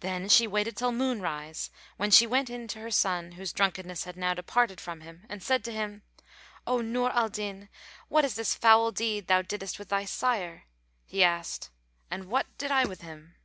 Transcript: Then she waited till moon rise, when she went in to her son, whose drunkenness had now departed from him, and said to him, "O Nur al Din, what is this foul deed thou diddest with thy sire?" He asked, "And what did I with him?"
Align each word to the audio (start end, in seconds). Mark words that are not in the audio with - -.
Then 0.00 0.28
she 0.28 0.48
waited 0.48 0.76
till 0.76 0.90
moon 0.90 1.20
rise, 1.22 1.70
when 1.96 2.10
she 2.10 2.26
went 2.26 2.50
in 2.50 2.66
to 2.66 2.80
her 2.80 2.90
son, 2.90 3.30
whose 3.38 3.52
drunkenness 3.52 4.02
had 4.02 4.16
now 4.16 4.34
departed 4.34 4.80
from 4.80 5.00
him, 5.02 5.24
and 5.28 5.44
said 5.44 5.62
to 5.62 5.70
him, 5.72 6.02
"O 6.66 6.80
Nur 6.80 7.12
al 7.12 7.28
Din, 7.28 7.68
what 8.08 8.24
is 8.24 8.34
this 8.34 8.52
foul 8.56 8.90
deed 8.90 9.28
thou 9.28 9.42
diddest 9.42 9.78
with 9.78 9.90
thy 9.90 10.06
sire?" 10.06 10.64
He 11.06 11.22
asked, 11.22 11.70
"And 12.10 12.24
what 12.24 12.46
did 12.58 12.72
I 12.72 12.84
with 12.84 13.02
him?" 13.02 13.36